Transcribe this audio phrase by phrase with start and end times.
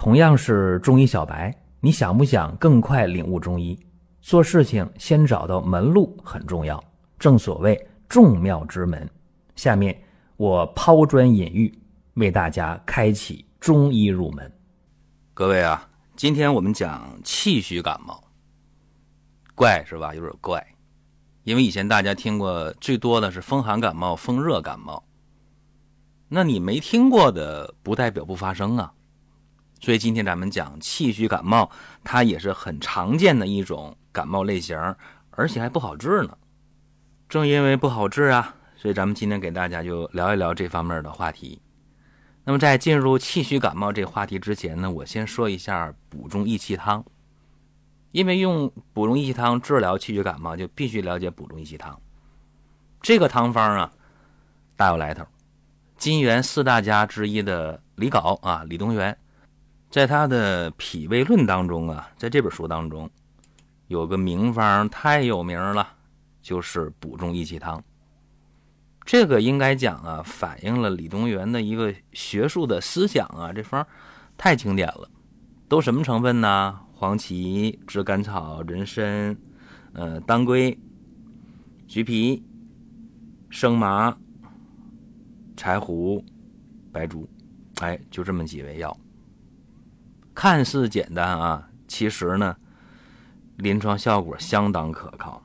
[0.00, 3.78] 同样是中医小白，你想不想更快领悟中医？
[4.22, 6.82] 做事情先找到门路很重要，
[7.18, 9.06] 正所谓众妙之门。
[9.56, 10.02] 下面
[10.38, 11.70] 我抛砖引玉，
[12.14, 14.50] 为大家开启中医入门。
[15.34, 15.86] 各位啊，
[16.16, 18.24] 今天我们讲气虚感冒，
[19.54, 20.14] 怪是吧？
[20.14, 20.66] 有点怪，
[21.42, 25.04] 因为以前大家听过最多的是风寒感冒、风热感冒，
[26.26, 28.94] 那你没听过的不代表不发生啊。
[29.80, 31.70] 所以今天咱们讲气虚感冒，
[32.04, 34.76] 它也是很常见的一种感冒类型，
[35.30, 36.36] 而且还不好治呢。
[37.28, 41.62] 正因为不好治啊，所以咱们今天给大家就聊一聊这方面的话题。
[42.44, 47.04] 那么在进入气虚感冒这话题之前呢，我先说一下补中益气汤。
[48.12, 51.98] 因为用补中益气汤治疗气虚感冒，就必须了解补中益气汤。
[53.00, 53.92] 这个汤方啊，
[54.76, 55.24] 大有来头。
[55.96, 59.16] 金元四大家之一的李杲啊，李东垣。
[59.90, 63.10] 在他的《脾胃论》当中啊，在这本书当中，
[63.88, 65.86] 有个名方太有名了，
[66.40, 67.82] 就是补中益气汤。
[69.04, 73.52] 这个应该讲啊，反映了李东垣的一个学术的思想啊。
[73.52, 73.84] 这方
[74.36, 75.10] 太经典了，
[75.68, 76.78] 都什么成分呢？
[76.94, 79.36] 黄芪、炙甘草、人参、
[79.94, 80.78] 呃当归、
[81.88, 82.44] 橘皮、
[83.48, 84.16] 生麻、
[85.56, 86.24] 柴胡、
[86.92, 87.28] 白术，
[87.80, 88.96] 哎，就这么几味药。
[90.40, 92.56] 看似简单啊，其实呢，
[93.58, 95.44] 临床效果相当可靠，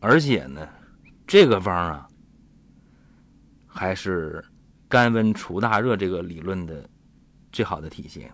[0.00, 0.66] 而且呢，
[1.26, 2.08] 这个方啊，
[3.66, 4.42] 还是
[4.88, 6.88] 肝温除大热这个理论的
[7.52, 8.32] 最好的体现，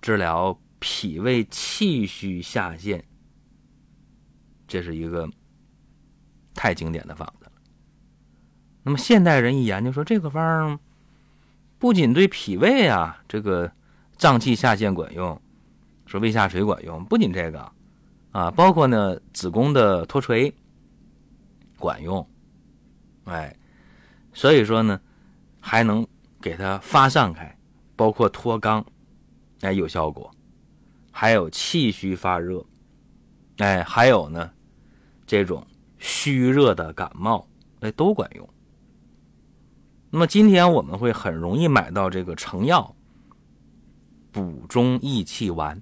[0.00, 3.04] 治疗脾胃气虚下陷，
[4.66, 5.28] 这是一个
[6.54, 7.52] 太经典的方子了。
[8.82, 10.78] 那么现代人一研究说这个方儿。
[11.80, 13.72] 不仅对脾胃啊这个
[14.18, 15.40] 脏器下陷管用，
[16.04, 17.72] 说胃下垂管用，不仅这个
[18.32, 20.54] 啊，包括呢子宫的脱垂
[21.78, 22.28] 管用，
[23.24, 23.56] 哎，
[24.34, 25.00] 所以说呢
[25.58, 26.06] 还能
[26.38, 27.58] 给它发散开，
[27.96, 28.84] 包括脱肛，
[29.62, 30.30] 哎有效果，
[31.10, 32.62] 还有气虚发热，
[33.56, 34.50] 哎还有呢
[35.26, 35.66] 这种
[35.98, 37.48] 虚热的感冒，
[37.80, 38.46] 哎都管用。
[40.10, 42.94] 那么今天我们会很容易买到这个成药
[44.32, 45.80] 补中益气丸，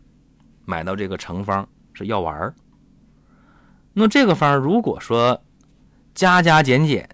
[0.67, 2.55] 买到这个成方是药丸。
[3.95, 5.43] 那这个方如果说
[6.15, 7.09] 加加减减，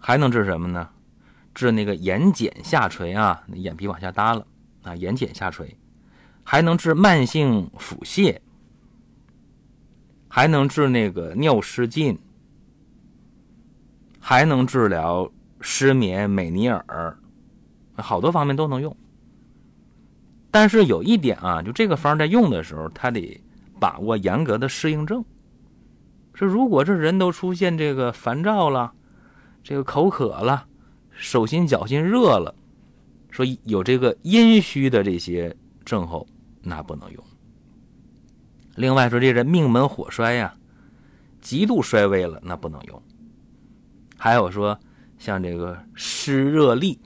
[0.00, 0.88] 还能治什么呢？
[1.54, 4.46] 治那个眼睑下垂啊，眼皮往下耷了
[4.82, 5.76] 啊，眼睑下垂，
[6.42, 8.38] 还能治慢性腹泻，
[10.28, 12.18] 还能治那个尿失禁，
[14.20, 15.30] 还能治疗。
[15.60, 17.18] 失眠、美尼尔，
[17.96, 18.96] 好多方面都能用。
[20.50, 23.40] 但是有一点啊，就这个方在用的时候，他得
[23.78, 25.24] 把握严格的适应症。
[26.32, 28.92] 说如果这人都出现这个烦躁了，
[29.62, 30.66] 这个口渴了，
[31.10, 32.54] 手心脚心热了，
[33.30, 35.54] 说有这个阴虚的这些
[35.84, 36.26] 症候，
[36.62, 37.22] 那不能用。
[38.76, 40.54] 另外说这人命门火衰呀，
[41.40, 43.02] 极度衰微了，那不能用。
[44.16, 44.78] 还有说。
[45.18, 47.00] 像这个湿热力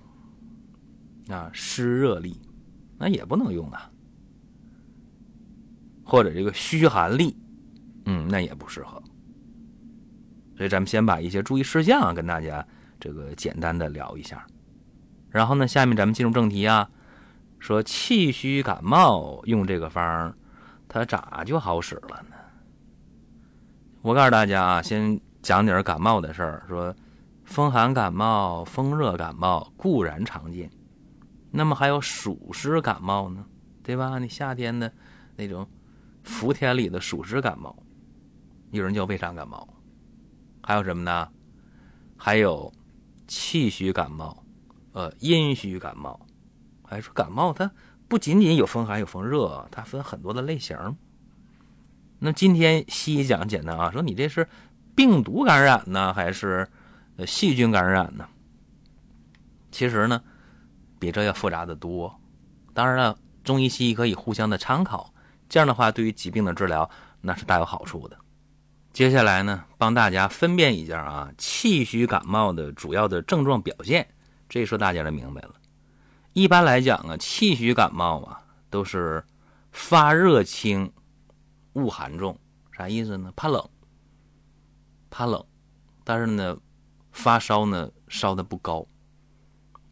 [1.29, 2.39] 啊，湿热力，
[2.99, 3.91] 那也不能用啊。
[6.05, 7.35] 或者这个虚寒力，
[8.05, 9.03] 嗯，那也不适合。
[10.57, 12.65] 所以咱们先把一些注意事项跟大家
[13.01, 14.47] 这个简单的聊一下。
[15.31, 16.91] 然后呢，下面咱们进入正题啊，
[17.59, 20.35] 说气虚感冒用这个方，
[20.87, 22.37] 它咋就好使了呢？
[24.03, 26.95] 我告诉大家啊，先讲点感冒的事儿，说。
[27.53, 30.71] 风寒感冒、风热感冒固然常见，
[31.51, 33.45] 那么还有暑湿感冒呢，
[33.83, 34.19] 对吧？
[34.19, 34.91] 你夏天的
[35.37, 35.69] 那种
[36.23, 37.77] 伏天里的暑湿感冒，
[38.71, 39.69] 有人叫胃肠感冒，
[40.63, 41.29] 还有什么呢？
[42.17, 42.73] 还有
[43.27, 44.43] 气虚感冒，
[44.93, 46.19] 呃，阴虚感冒。
[46.83, 47.71] 还说感冒它
[48.09, 50.97] 不仅仅有风寒有风热，它分很多的类型。
[52.19, 54.49] 那今天西医讲简单啊，说你这是
[54.95, 56.67] 病毒感染呢，还是？
[57.27, 58.27] 细菌感染呢，
[59.71, 60.23] 其实呢，
[60.99, 62.21] 比这要复杂的多。
[62.75, 65.13] 当然了，中医西医可以互相的参考，
[65.49, 66.89] 这样的话对于疾病的治疗
[67.21, 68.19] 那是大有好处的。
[68.93, 74.09] 接下来呢，帮大家分辨一下啊，气虚感冒的主要的症状表现，
[74.49, 75.55] 这一说大家就明白了。
[76.33, 79.23] 一般来讲啊，气虚感冒啊，都是
[79.71, 80.93] 发热轻，
[81.75, 82.39] 恶寒重，
[82.73, 83.33] 啥意思呢？
[83.37, 83.69] 怕冷，
[85.11, 85.45] 怕冷，
[86.03, 86.57] 但是呢。
[87.13, 88.87] 发烧呢，烧的不高，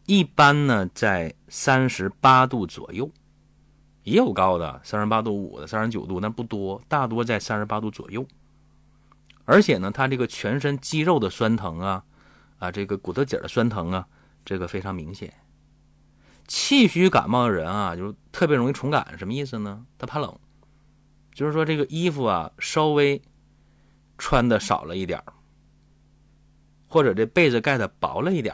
[0.05, 3.09] 一般呢在三十八度左右，
[4.03, 8.25] 也有高的三十八度五的、三十九度，但不多，大多在三十八度左右。
[9.45, 12.03] 而且呢，他这个全身肌肉的酸疼啊，
[12.59, 14.07] 啊，这个骨头节的酸疼啊，
[14.43, 15.33] 这个非常明显。
[16.47, 19.85] 气虚感冒的人啊，就特别容易重感，什么意思呢？
[19.97, 20.37] 他怕冷，
[21.33, 23.21] 就是说这个衣服啊稍微
[24.17, 25.21] 穿的少了一点
[26.91, 28.53] 或者这被子盖的薄了一点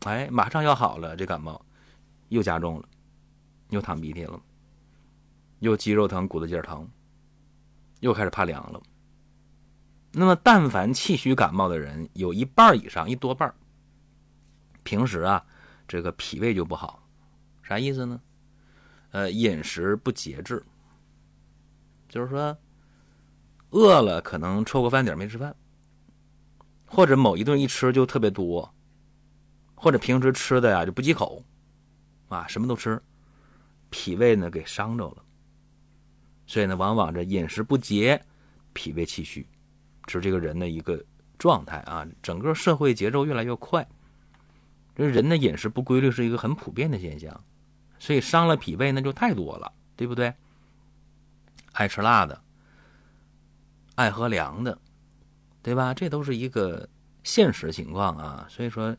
[0.00, 1.64] 哎，马上要好了，这感冒
[2.28, 2.88] 又加重了，
[3.70, 4.42] 又淌鼻涕了，
[5.60, 6.86] 又肌肉疼、骨头节疼，
[8.00, 8.82] 又开始怕凉了。
[10.10, 13.54] 那么，但凡气虚感冒的人，有一半以上，一多半
[14.82, 15.46] 平时啊，
[15.86, 17.00] 这个脾胃就不好。
[17.62, 18.20] 啥意思呢？
[19.12, 20.62] 呃，饮食不节制，
[22.08, 22.56] 就是说，
[23.70, 25.54] 饿了可能抽个饭点没吃饭，
[26.94, 28.72] 或者某一顿一吃就特别多，
[29.74, 31.42] 或者平时吃的呀就不忌口，
[32.28, 33.02] 啊，什么都吃，
[33.90, 35.24] 脾胃呢给伤着了，
[36.46, 38.24] 所以呢，往往这饮食不节，
[38.72, 39.44] 脾胃气虚，
[40.06, 41.04] 是这个人的一个
[41.36, 42.06] 状态啊。
[42.22, 43.84] 整个社会节奏越来越快，
[44.94, 47.44] 这人的饮食不规律是一个很普遍的现象。
[47.98, 50.32] 所以伤了脾胃那就太多了，对不对？
[51.72, 52.40] 爱吃辣的，
[53.96, 54.78] 爱喝凉的，
[55.64, 55.94] 对吧？
[55.94, 56.86] 这都是一个
[57.22, 58.46] 现实情况啊。
[58.50, 58.94] 所以说，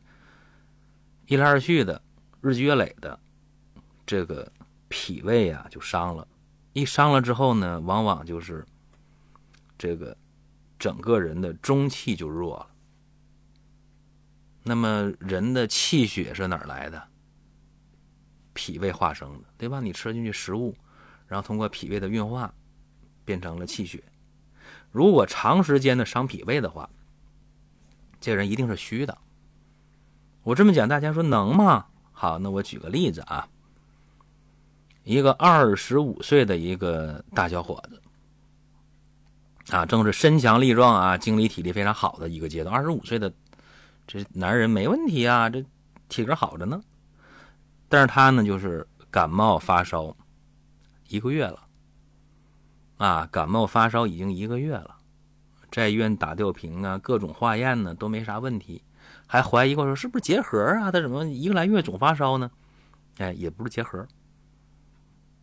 [1.26, 2.02] 一来二去的，
[2.40, 3.18] 日积月累的，
[4.04, 4.52] 这个
[4.88, 6.26] 脾胃啊就伤了。
[6.72, 8.66] 一伤了之后呢，往往就是
[9.78, 10.14] 这个
[10.76, 12.68] 整个人的中气就弱了。
[14.64, 17.00] 那么人的气血是哪儿来的？
[18.54, 19.78] 脾胃化生的，对吧？
[19.78, 20.74] 你吃进去食物，
[21.28, 22.52] 然后通过脾胃的运化，
[23.24, 24.02] 变成了气血。
[24.96, 26.88] 如果长时间的伤脾胃的话，
[28.18, 29.18] 这人一定是虚的。
[30.42, 31.84] 我这么讲，大家说能吗？
[32.12, 33.46] 好，那我举个例子啊，
[35.04, 42.74] 一个二十五岁的一个大小伙子，啊，正是身强力壮啊，精力体力非常好的一个阶段。
[42.74, 43.30] 二十五岁的
[44.06, 45.62] 这男人没问题啊，这
[46.08, 46.80] 体格好着呢。
[47.90, 50.16] 但是他呢，就是感冒发烧
[51.08, 51.65] 一个月了，
[52.96, 54.96] 啊，感冒发烧已经一个月了，
[55.70, 58.82] 在医院打吊瓶啊，各种化验呢都没啥问题，
[59.26, 60.90] 还怀疑过说是不是结核啊？
[60.90, 62.50] 他怎么一个来月总发烧呢？
[63.18, 64.06] 哎，也不是结核。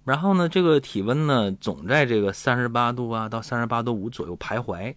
[0.04, 4.94] 然后呢，这个体温呢总在这个三十八度啊到三十八度五左右徘徊，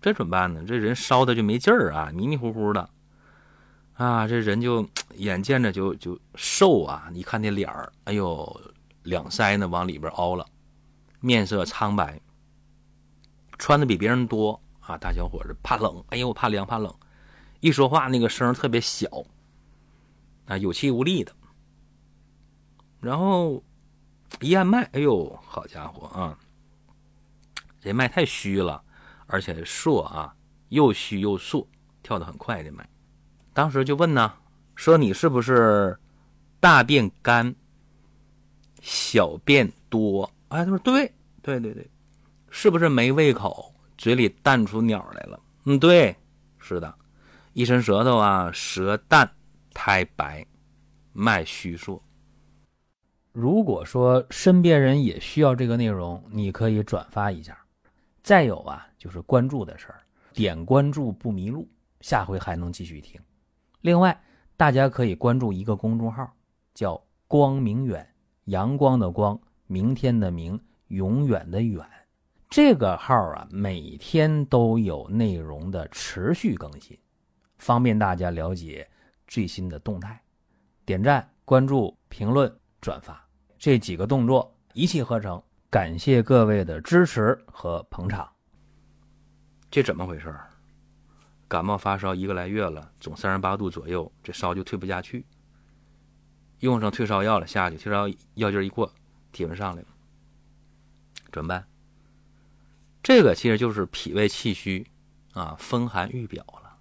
[0.00, 0.64] 这怎么办呢？
[0.66, 2.88] 这人烧的就没劲儿啊，迷迷糊糊的。
[3.94, 4.86] 啊，这人就
[5.16, 7.08] 眼见着就就瘦啊！
[7.10, 8.60] 你看那脸儿，哎呦，
[9.04, 10.46] 两腮呢往里边凹了，
[11.20, 12.20] 面色苍白，
[13.58, 14.96] 穿的比别人多啊！
[14.98, 16.94] 大小伙子怕冷，哎呦，我怕凉怕冷，
[17.60, 19.08] 一说话那个声特别小，
[20.46, 21.34] 啊，有气无力的。
[23.00, 23.62] 然后
[24.40, 26.38] 一按脉，哎呦，好家伙啊，
[27.80, 28.82] 这脉太虚了，
[29.26, 30.34] 而且硕啊，
[30.68, 31.66] 又虚又硕，
[32.02, 32.88] 跳得很快的脉。
[33.52, 34.34] 当时就问呢，
[34.74, 35.98] 说你是不是
[36.60, 37.54] 大便干、
[38.82, 40.30] 小便多？
[40.48, 41.12] 哎，他说对，
[41.42, 41.90] 对对对，
[42.50, 45.40] 是不是没胃口，嘴里淡出鸟来了？
[45.64, 46.14] 嗯，对，
[46.58, 46.94] 是的，
[47.52, 49.28] 一伸舌头啊，舌淡
[49.74, 50.46] 苔白，
[51.12, 52.00] 脉虚数。
[53.32, 57.58] 如果说身边人也需要这个内容，你可以转发一下。
[58.22, 60.00] 再有啊，就是关注的事儿，
[60.32, 61.68] 点关注不迷路，
[62.00, 63.20] 下回还能继续听。
[63.82, 64.18] 另外，
[64.56, 66.32] 大家可以关注一个公众号，
[66.74, 68.08] 叫“光明远”，
[68.46, 71.84] 阳光的光，明天的明，永远的远。
[72.48, 76.96] 这个号啊，每天都有内容的持续更新，
[77.58, 78.88] 方便大家了解
[79.26, 80.22] 最新的动态。
[80.84, 83.20] 点赞、关注、评论、转发
[83.58, 88.30] 这几个动作一气呵成，感谢各位的支持和捧场。
[89.68, 90.32] 这怎么回事？
[91.48, 95.26] 感冒发烧一个来月了，总三十八度左右，这烧就退不下去。
[96.60, 98.90] 用上退烧药了，下去退烧药劲一过，
[99.36, 99.88] 体温上来了，
[101.30, 101.68] 怎么办？
[103.02, 104.86] 这个其实就是脾胃气虚
[105.34, 106.78] 啊，风寒郁表了。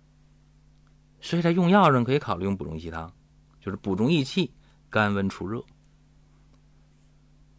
[1.20, 3.12] 所以在用药上可以考虑用补中益气汤，
[3.60, 4.54] 就是补中益气，
[4.90, 5.62] 甘温除热。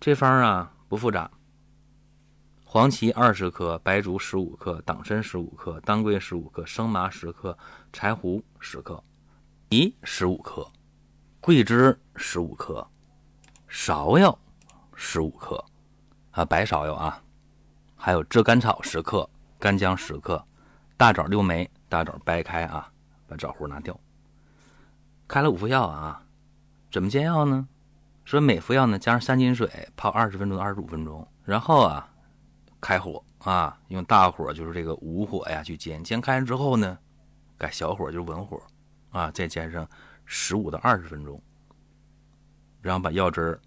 [0.00, 1.30] 这方啊不复杂。
[2.64, 7.56] 黄芪二十克，白术十五克，党参十五克，当归十五克，生麻十克，
[7.92, 9.02] 柴胡十克，
[9.68, 10.66] 梨十五克，
[11.40, 12.88] 桂枝十五克，
[13.68, 14.36] 芍药
[14.96, 15.62] 十五克，
[16.30, 17.22] 啊，白芍药啊，
[17.94, 20.42] 还有炙甘草十克，干姜十克，
[20.96, 22.90] 大枣六枚，大枣掰开啊，
[23.28, 23.96] 把枣核拿掉。
[25.28, 26.24] 开了五副药啊，
[26.90, 27.68] 怎么煎药呢？
[28.24, 32.08] 说每副药呢加上三斤水泡二十分钟到二十五分钟，然后啊
[32.80, 36.98] 开火啊，用大火就是这个武火呀去煎，煎开之后呢，
[37.58, 38.60] 改小火就是文火
[39.10, 39.88] 啊，再煎上
[40.24, 41.40] 十五到二十分钟，
[42.80, 43.60] 然后把药汁儿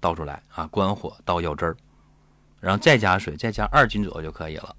[0.00, 1.76] 倒出来啊，关火倒药汁儿，
[2.60, 4.74] 然后再加水，再加二斤左右就可以了。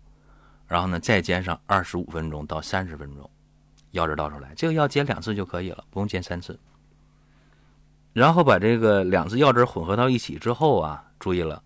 [0.67, 3.29] 然后呢，再煎上二十五分钟到三十分钟，
[3.91, 6.59] 药汁倒出来，这个药煎两次就可以了，不用煎三次。
[8.13, 11.61] 然后把这个两次药汁混合到一起之后啊，注意了，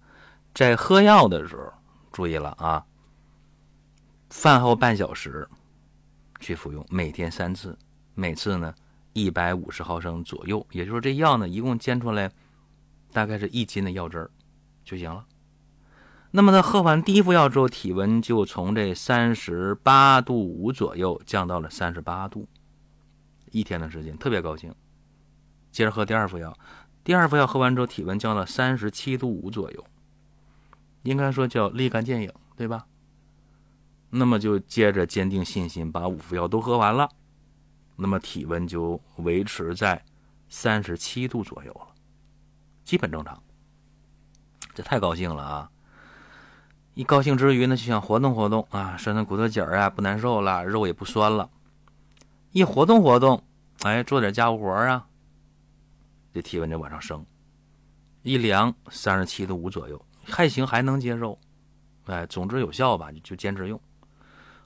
[0.54, 1.72] 在喝药的时候
[2.12, 2.86] 注意了啊，
[4.30, 5.48] 饭后半小时
[6.40, 7.78] 去服用，每天三次，
[8.14, 8.74] 每次呢
[9.14, 12.30] 一百五十毫升左右，也就是这药呢一共煎出来
[13.14, 14.32] 大概是一斤的药汁儿
[14.84, 15.26] 就行了。
[16.32, 22.48] 那么他喝完第一副药之后，体温就从这三十八度五左右降到了三十八度，
[23.52, 24.74] 一天的时间特别高兴。
[25.72, 26.58] 接着喝第二副药，
[27.04, 29.86] 第二副药喝完之后，体温降到三十七度五左右，
[31.04, 32.86] 应该说叫立竿见影，对吧？
[34.10, 37.10] 那么就接着坚定信心，把五副药都喝完了，
[37.96, 40.04] 那么体温就维持在
[40.50, 41.93] 三十七度左右了，
[42.84, 43.42] 基本正常。
[44.74, 45.70] 这太高兴了啊！
[46.96, 51.50] 一高兴之余呢，就想活动活动啊，伸伸骨头节儿啊，不难受了，肉也不酸了。
[52.52, 53.44] 一活动活动，
[53.82, 55.08] 哎，做点家务活啊。
[56.34, 57.24] 这体温就往上升，
[58.24, 61.38] 一量三十七度五左右，还行，还能接受。
[62.06, 63.80] 哎，总之有效吧，就坚持用。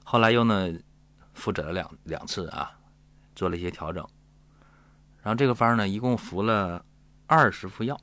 [0.04, 0.72] 后来又呢
[1.34, 2.72] 复诊了两两次啊，
[3.34, 4.06] 做了一些调整。
[5.22, 6.82] 然后这个方呢，一共服了
[7.28, 8.00] 二十副药，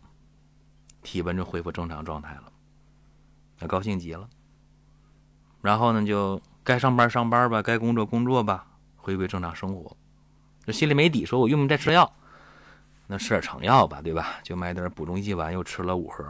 [1.01, 2.43] 体温就恢复正常状态了，
[3.59, 4.29] 那高兴极了。
[5.61, 9.97] 然后呢，就该上班上班吧，该工作工作吧，回归正常生活。
[10.63, 12.09] 这心里没底，说我用不用再吃药？
[13.07, 14.35] 那吃点成药吧，对吧？
[14.43, 16.23] 就买点补中益丸，又吃了五盒。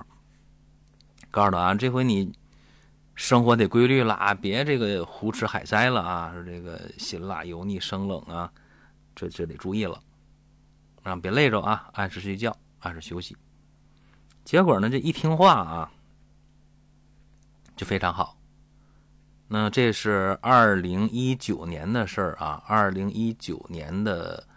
[1.31, 2.31] 告诉他啊，这回你
[3.13, 8.49] 生活得规律了啊，别这个胡吃海塞了啊，说这个辛辣油腻生冷啊，
[9.13, 10.01] 这这得注意了，
[11.03, 13.35] 啊，别累着啊，按时睡觉，按时休息。
[14.45, 15.91] 结果呢，这一听话啊，
[17.75, 18.37] 就非常好。
[19.47, 24.47] 那这是二零一九年的事儿啊，二零一九年的。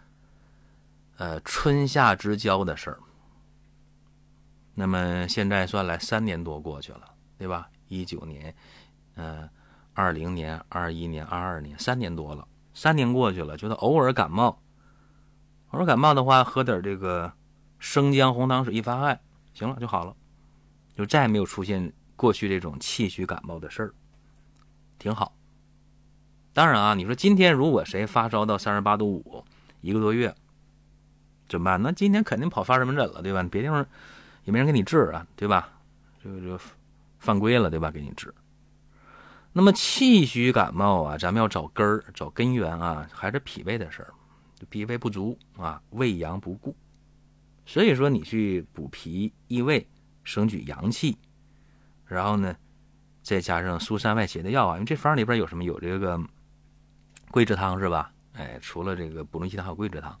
[1.17, 2.97] 呃，春夏之交的事儿。
[4.73, 7.69] 那么现在算来三年多过去了，对吧？
[7.89, 8.55] 一九年，
[9.15, 9.49] 呃，
[9.93, 12.47] 二零年、二一年、二二年，三年多了。
[12.73, 14.57] 三年过去了，觉得偶尔感冒，
[15.71, 17.29] 偶尔感冒的话，喝点这个
[17.79, 19.19] 生姜红糖水一发汗，
[19.53, 20.15] 行了就好了，
[20.95, 23.93] 就再也没有出现过去这种气虚感冒的事儿，
[24.99, 25.33] 挺好。
[26.53, 29.43] 当然啊，你说今天如果谁发烧到三十八度五，
[29.81, 30.35] 一个多月。
[31.47, 31.81] 怎么办？
[31.81, 33.41] 那今天肯定跑发热门诊了，对吧？
[33.49, 33.83] 别地方
[34.43, 35.67] 也没人给你治啊，对吧？
[36.23, 36.59] 就就
[37.17, 37.89] 犯规了，对吧？
[37.89, 38.31] 给你治。
[39.51, 44.13] 那么气虚感冒啊，咱们要找根儿、找根源啊，还是脾胃的事儿，
[44.69, 46.75] 脾胃不足啊，胃阳不固。
[47.69, 49.87] 所以说，你去补脾益胃、
[50.23, 51.15] 生举阳气，
[52.07, 52.57] 然后呢，
[53.21, 55.63] 再加上疏散外邪的药啊，因为这方里边有什么？
[55.63, 56.19] 有这个
[57.29, 58.11] 桂枝汤是吧？
[58.33, 60.19] 哎，除了这个补中益气汤，还有桂枝汤。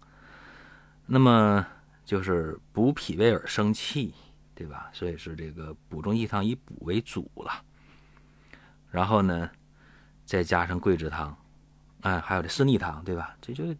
[1.07, 1.65] 那么
[2.05, 4.13] 就是补脾胃而生气，
[4.53, 4.87] 对吧？
[4.93, 7.63] 所以是这个补中益汤以补为主了。
[8.91, 9.49] 然后呢，
[10.23, 11.35] 再加上桂枝汤，
[12.01, 13.35] 哎，还有这四逆汤，对吧？
[13.41, 13.75] 这就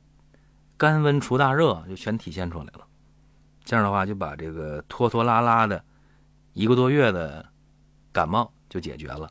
[0.75, 2.87] 甘温除大热，就全体现出来了。
[3.69, 5.79] 这样的话，就把这个拖拖拉拉的
[6.53, 7.45] 一个多月的
[8.11, 9.29] 感冒就解决了。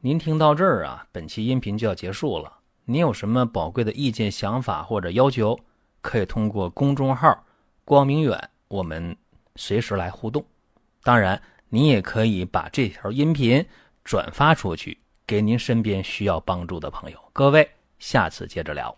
[0.00, 2.60] 您听到这儿啊，本期音频就要结束了。
[2.84, 5.58] 您有什么宝贵的意见、想法或者要求？
[6.00, 7.44] 可以通过公众号
[7.84, 9.16] “光明远”，我们
[9.56, 10.44] 随时来互动。
[11.02, 13.66] 当然，您也可以把这条音频
[14.04, 17.18] 转发出去，给您身边需要帮助的朋友。
[17.32, 18.94] 各位，下次接着聊。